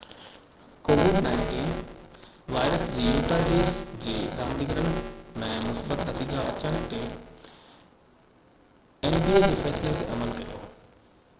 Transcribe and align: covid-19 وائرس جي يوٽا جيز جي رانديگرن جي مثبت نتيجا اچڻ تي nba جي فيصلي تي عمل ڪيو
covid-19 0.85 2.53
وائرس 2.53 2.85
جي 2.95 3.03
يوٽا 3.07 3.37
جيز 3.49 3.75
جي 4.05 4.13
رانديگرن 4.39 4.87
جي 5.43 5.51
مثبت 5.67 6.01
نتيجا 6.09 6.45
اچڻ 6.53 6.79
تي 6.93 7.03
nba 9.11 9.43
جي 9.45 9.61
فيصلي 9.61 9.93
تي 10.01 10.09
عمل 10.15 10.35
ڪيو 10.41 10.59